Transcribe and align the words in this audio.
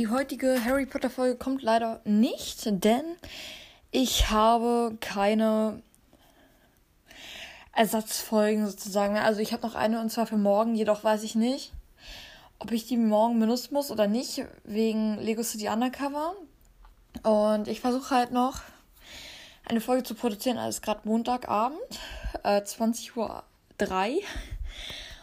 Die 0.00 0.08
heutige 0.08 0.64
Harry 0.64 0.86
Potter 0.86 1.10
Folge 1.10 1.36
kommt 1.36 1.60
leider 1.60 2.00
nicht, 2.06 2.64
denn 2.64 3.04
ich 3.90 4.30
habe 4.30 4.96
keine 4.98 5.82
Ersatzfolgen 7.74 8.66
sozusagen. 8.66 9.18
Also 9.18 9.42
ich 9.42 9.52
habe 9.52 9.66
noch 9.66 9.74
eine 9.74 10.00
und 10.00 10.08
zwar 10.08 10.26
für 10.26 10.38
morgen, 10.38 10.74
jedoch 10.74 11.04
weiß 11.04 11.22
ich 11.22 11.34
nicht, 11.34 11.74
ob 12.60 12.72
ich 12.72 12.86
die 12.86 12.96
morgen 12.96 13.38
benutzen 13.38 13.74
muss 13.74 13.90
oder 13.90 14.06
nicht, 14.06 14.46
wegen 14.64 15.18
Lego 15.18 15.42
City 15.42 15.68
Undercover. 15.68 16.32
Und 17.22 17.68
ich 17.68 17.80
versuche 17.80 18.14
halt 18.14 18.32
noch 18.32 18.62
eine 19.66 19.82
Folge 19.82 20.04
zu 20.04 20.14
produzieren. 20.14 20.56
Also 20.56 20.80
gerade 20.80 21.06
Montagabend, 21.06 21.78
äh, 22.42 22.64
20 22.64 23.18
Uhr 23.18 23.42
3. 23.76 24.20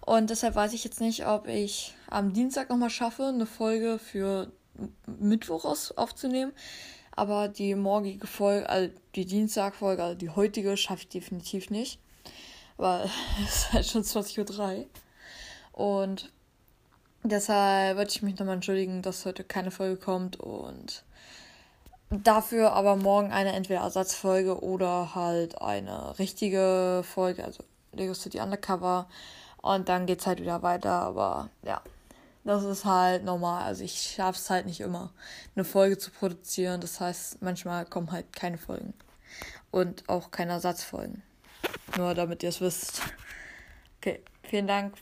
Und 0.00 0.30
deshalb 0.30 0.56
weiß 0.56 0.72
ich 0.72 0.82
jetzt 0.82 1.00
nicht, 1.00 1.28
ob 1.28 1.46
ich 1.46 1.94
am 2.08 2.32
Dienstag 2.32 2.70
nochmal 2.70 2.90
schaffe, 2.90 3.26
eine 3.26 3.46
Folge 3.46 4.00
für 4.00 4.50
Mittwoch 5.06 5.64
aufzunehmen. 5.96 6.52
Aber 7.16 7.48
die 7.48 7.74
morgige 7.74 8.26
Folge, 8.26 8.68
also 8.68 8.92
die 9.14 9.24
Dienstagfolge, 9.24 10.02
also 10.02 10.18
die 10.18 10.30
heutige, 10.30 10.76
schaffe 10.76 11.02
ich 11.02 11.08
definitiv 11.08 11.70
nicht. 11.70 12.00
Weil 12.76 13.08
es 13.44 13.56
ist 13.56 13.72
halt 13.72 13.86
schon 13.86 14.02
20.03 14.02 14.78
Uhr. 14.78 14.86
Und 15.72 16.32
deshalb 17.22 17.96
würde 17.96 18.10
ich 18.10 18.22
mich 18.22 18.38
nochmal 18.38 18.56
entschuldigen, 18.56 19.02
dass 19.02 19.24
heute 19.26 19.44
keine 19.44 19.70
Folge 19.70 19.96
kommt. 19.96 20.38
Und 20.40 21.04
dafür 22.10 22.72
aber 22.72 22.96
morgen 22.96 23.32
eine 23.32 23.52
entweder 23.52 23.80
Ersatzfolge 23.80 24.62
oder 24.62 25.14
halt 25.14 25.60
eine 25.60 26.18
richtige 26.18 27.02
Folge, 27.04 27.44
also 27.44 27.62
Lego 27.92 28.14
City 28.14 28.40
Undercover. 28.40 29.08
Und 29.62 29.88
dann 29.88 30.06
geht 30.06 30.20
es 30.20 30.26
halt 30.26 30.40
wieder 30.40 30.62
weiter. 30.62 30.90
Aber 30.90 31.48
ja, 31.62 31.80
das 32.44 32.62
ist 32.64 32.84
halt 32.84 33.24
normal. 33.24 33.64
Also 33.64 33.84
ich 33.84 34.14
schaffe 34.14 34.38
es 34.38 34.50
halt 34.50 34.66
nicht 34.66 34.80
immer, 34.80 35.12
eine 35.56 35.64
Folge 35.64 35.98
zu 35.98 36.10
produzieren. 36.10 36.80
Das 36.80 37.00
heißt, 37.00 37.42
manchmal 37.42 37.86
kommen 37.86 38.12
halt 38.12 38.32
keine 38.32 38.58
Folgen. 38.58 38.94
Und 39.70 40.08
auch 40.08 40.30
keine 40.30 40.52
Ersatzfolgen. 40.52 41.22
Nur 41.96 42.14
damit 42.14 42.42
ihr 42.42 42.50
es 42.50 42.60
wisst. 42.60 43.02
Okay, 43.98 44.22
vielen 44.42 44.66
Dank 44.66 44.94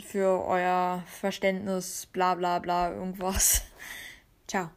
für 0.00 0.44
euer 0.46 1.02
Verständnis, 1.20 2.06
bla 2.06 2.34
bla 2.34 2.58
bla, 2.58 2.92
irgendwas. 2.92 3.62
Ciao. 4.46 4.70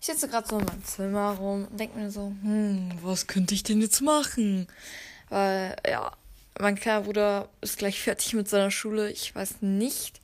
Ich 0.00 0.06
sitze 0.06 0.28
gerade 0.28 0.48
so 0.48 0.58
in 0.58 0.64
meinem 0.64 0.84
Zimmer 0.84 1.30
rum 1.32 1.66
und 1.70 1.78
denke 1.78 1.98
mir 1.98 2.10
so, 2.10 2.32
hm, 2.42 2.92
was 3.02 3.26
könnte 3.26 3.54
ich 3.54 3.62
denn 3.62 3.80
jetzt 3.80 4.00
machen? 4.00 4.66
Weil, 5.30 5.76
ja, 5.88 6.12
mein 6.58 6.74
kleiner 6.74 7.02
Bruder 7.02 7.48
ist 7.60 7.78
gleich 7.78 8.02
fertig 8.02 8.34
mit 8.34 8.48
seiner 8.48 8.70
Schule. 8.70 9.10
Ich 9.10 9.34
weiß 9.34 9.62
nicht. 9.62 10.20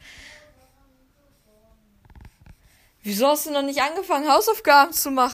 Wieso 3.03 3.29
hast 3.29 3.47
du 3.47 3.53
noch 3.53 3.63
nicht 3.63 3.81
angefangen, 3.81 4.29
Hausaufgaben 4.29 4.93
zu 4.93 5.11
machen? 5.11 5.33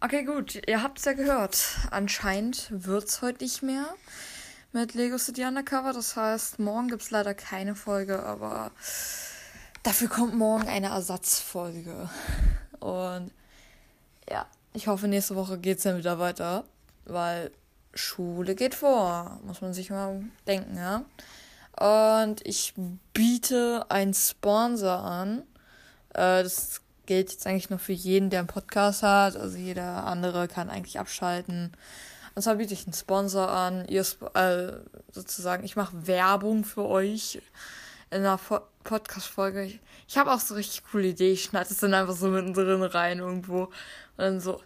Okay, 0.00 0.24
gut, 0.24 0.66
ihr 0.66 0.82
habt 0.82 0.98
es 0.98 1.04
ja 1.04 1.12
gehört. 1.12 1.58
Anscheinend 1.90 2.68
wird 2.70 3.04
es 3.04 3.20
heute 3.20 3.44
nicht 3.44 3.62
mehr 3.62 3.94
mit 4.72 4.94
Lego 4.94 5.18
City 5.18 5.44
Undercover. 5.44 5.92
Das 5.92 6.16
heißt, 6.16 6.58
morgen 6.58 6.88
gibt 6.88 7.02
es 7.02 7.10
leider 7.10 7.34
keine 7.34 7.74
Folge, 7.74 8.22
aber 8.22 8.70
dafür 9.82 10.08
kommt 10.08 10.34
morgen 10.34 10.66
eine 10.68 10.88
Ersatzfolge. 10.88 12.08
Und 12.80 13.32
ja, 14.30 14.46
ich 14.72 14.86
hoffe, 14.86 15.08
nächste 15.08 15.36
Woche 15.36 15.58
geht 15.58 15.78
es 15.78 15.84
dann 15.84 15.98
wieder 15.98 16.18
weiter, 16.18 16.64
weil 17.04 17.50
Schule 17.98 18.54
geht 18.54 18.74
vor, 18.74 19.40
muss 19.44 19.60
man 19.60 19.74
sich 19.74 19.90
mal 19.90 20.22
denken, 20.46 20.76
ja. 20.76 21.04
Und 21.78 22.44
ich 22.46 22.74
biete 23.12 23.86
einen 23.88 24.14
Sponsor 24.14 24.98
an. 24.98 25.42
Äh, 26.14 26.42
das 26.42 26.80
gilt 27.06 27.30
jetzt 27.30 27.46
eigentlich 27.46 27.70
nur 27.70 27.78
für 27.78 27.92
jeden, 27.92 28.30
der 28.30 28.40
einen 28.40 28.48
Podcast 28.48 29.02
hat. 29.02 29.36
Also 29.36 29.56
jeder 29.56 30.04
andere 30.04 30.48
kann 30.48 30.70
eigentlich 30.70 30.98
abschalten. 30.98 31.72
Und 32.34 32.42
zwar 32.42 32.56
biete 32.56 32.74
ich 32.74 32.84
einen 32.84 32.94
Sponsor 32.94 33.48
an. 33.48 33.86
Ihr 33.86 34.04
äh, 34.34 34.72
sozusagen, 35.12 35.64
ich 35.64 35.76
mache 35.76 36.06
Werbung 36.06 36.64
für 36.64 36.84
euch 36.84 37.40
in 38.10 38.18
einer 38.18 38.40
Podcast-Folge. 38.84 39.64
Ich, 39.64 39.80
ich 40.08 40.18
habe 40.18 40.32
auch 40.32 40.40
so 40.40 40.54
richtig 40.54 40.82
coole 40.90 41.08
Idee. 41.08 41.32
Ich 41.32 41.44
schneide 41.44 41.70
es 41.70 41.78
dann 41.78 41.94
einfach 41.94 42.16
so 42.16 42.28
mittendrin 42.28 42.82
rein 42.82 43.20
irgendwo. 43.20 43.64
Und 43.64 43.72
dann 44.16 44.40
so, 44.40 44.60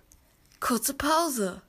kurze 0.61 0.95
Pause 0.95 1.61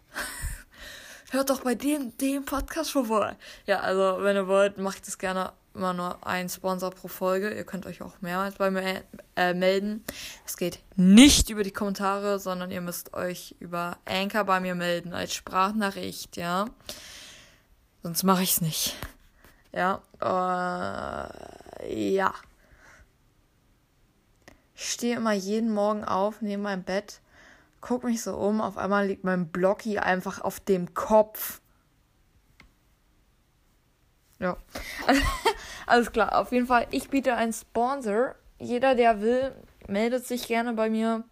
hört 1.33 1.49
doch 1.49 1.61
bei 1.61 1.75
dem, 1.75 2.15
dem 2.17 2.45
Podcast 2.45 2.91
vorbei. 2.91 3.35
Ja, 3.65 3.79
also 3.79 4.23
wenn 4.23 4.35
ihr 4.35 4.47
wollt, 4.47 4.77
macht 4.77 5.07
es 5.07 5.17
gerne 5.17 5.51
immer 5.73 5.93
nur 5.93 6.25
ein 6.25 6.49
Sponsor 6.49 6.91
pro 6.91 7.07
Folge. 7.07 7.53
Ihr 7.53 7.63
könnt 7.63 7.85
euch 7.85 8.01
auch 8.01 8.21
mehrmals 8.21 8.55
bei 8.55 8.69
mir 8.69 9.03
äh, 9.35 9.53
melden. 9.53 10.03
Es 10.45 10.57
geht 10.57 10.79
nicht 10.95 11.49
über 11.49 11.63
die 11.63 11.71
Kommentare, 11.71 12.39
sondern 12.39 12.71
ihr 12.71 12.81
müsst 12.81 13.13
euch 13.13 13.55
über 13.59 13.97
Anchor 14.05 14.43
bei 14.43 14.59
mir 14.59 14.75
melden 14.75 15.13
als 15.13 15.33
Sprachnachricht, 15.33 16.37
ja. 16.37 16.67
Sonst 18.03 18.23
mache 18.23 18.43
ich 18.43 18.51
es 18.51 18.61
nicht. 18.61 18.95
Ja, 19.71 20.01
äh, 20.21 22.13
ja. 22.13 22.33
Ich 24.75 24.91
stehe 24.91 25.15
immer 25.15 25.33
jeden 25.33 25.73
Morgen 25.73 26.03
auf, 26.03 26.41
neben 26.41 26.61
meinem 26.61 26.83
Bett 26.83 27.21
guck 27.83 28.05
mich 28.05 28.23
so 28.23 28.35
um, 28.37 28.61
auf 28.61 28.77
einmal 28.77 29.07
liegt 29.07 29.25
mein 29.25 29.49
Blocky 29.49 29.99
einfach 29.99 30.39
auf 30.39 30.61
dem 30.61 30.93
Kopf. 30.93 31.59
Ja. 34.39 34.55
Alles 35.85 36.11
klar, 36.11 36.39
auf 36.39 36.53
jeden 36.53 36.65
Fall, 36.65 36.87
ich 36.91 37.09
biete 37.09 37.35
einen 37.35 37.51
Sponsor. 37.51 38.35
Jeder, 38.57 38.95
der 38.95 39.19
will, 39.19 39.53
meldet 39.87 40.25
sich 40.25 40.47
gerne 40.47 40.73
bei 40.73 40.89
mir. 40.89 41.25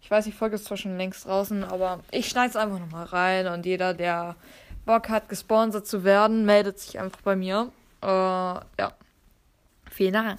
Ich 0.00 0.08
weiß, 0.08 0.24
die 0.24 0.32
Folge 0.32 0.54
ist 0.54 0.64
zwar 0.64 0.76
schon 0.76 0.96
längst 0.96 1.26
draußen, 1.26 1.64
aber 1.64 2.00
ich 2.12 2.28
schneide 2.28 2.50
es 2.50 2.56
einfach 2.56 2.78
nochmal 2.78 3.06
rein 3.06 3.48
und 3.48 3.66
jeder, 3.66 3.94
der 3.94 4.36
Bock 4.86 5.08
hat, 5.08 5.28
gesponsert 5.28 5.88
zu 5.88 6.04
werden, 6.04 6.46
meldet 6.46 6.78
sich 6.78 7.00
einfach 7.00 7.20
bei 7.22 7.34
mir. 7.34 7.72
Äh, 8.00 8.06
ja. 8.06 8.92
Vielen 9.90 10.12
Dank. 10.12 10.38